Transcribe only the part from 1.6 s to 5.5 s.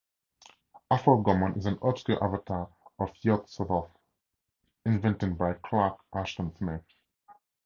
an obscure avatar of Yog-Sothoth invented